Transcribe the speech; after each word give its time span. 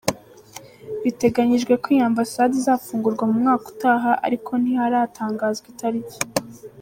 Biteganyijwe 1.03 1.73
ko 1.81 1.85
iyi 1.93 2.03
Ambasade 2.09 2.53
izafungurwa 2.61 3.23
mu 3.31 3.35
mwaka 3.41 3.65
utaha 3.73 4.11
ariko 4.25 4.51
ntiharatangazwa 4.61 5.67
itariki. 5.75 6.17